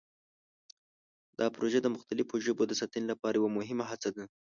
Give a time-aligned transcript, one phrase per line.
[1.39, 4.23] دا پروژه د مختلفو ژبو د ساتنې لپاره یوه مهمه هڅه ده.